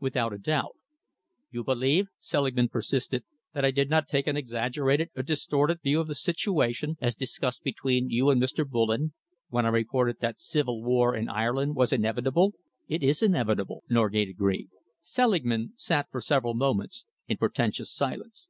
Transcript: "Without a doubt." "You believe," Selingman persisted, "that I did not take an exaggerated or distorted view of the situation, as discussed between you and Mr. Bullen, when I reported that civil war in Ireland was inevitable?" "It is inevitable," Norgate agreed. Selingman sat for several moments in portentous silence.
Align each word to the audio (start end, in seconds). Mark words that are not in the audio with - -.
"Without 0.00 0.32
a 0.32 0.38
doubt." 0.38 0.74
"You 1.52 1.62
believe," 1.62 2.08
Selingman 2.18 2.68
persisted, 2.68 3.22
"that 3.54 3.64
I 3.64 3.70
did 3.70 3.88
not 3.88 4.08
take 4.08 4.26
an 4.26 4.36
exaggerated 4.36 5.10
or 5.16 5.22
distorted 5.22 5.82
view 5.82 6.00
of 6.00 6.08
the 6.08 6.16
situation, 6.16 6.96
as 7.00 7.14
discussed 7.14 7.62
between 7.62 8.10
you 8.10 8.28
and 8.28 8.42
Mr. 8.42 8.68
Bullen, 8.68 9.12
when 9.50 9.64
I 9.64 9.68
reported 9.68 10.18
that 10.18 10.40
civil 10.40 10.82
war 10.82 11.14
in 11.14 11.28
Ireland 11.28 11.76
was 11.76 11.92
inevitable?" 11.92 12.54
"It 12.88 13.04
is 13.04 13.22
inevitable," 13.22 13.84
Norgate 13.88 14.30
agreed. 14.30 14.68
Selingman 15.00 15.74
sat 15.76 16.10
for 16.10 16.20
several 16.20 16.54
moments 16.54 17.04
in 17.28 17.36
portentous 17.36 17.94
silence. 17.94 18.48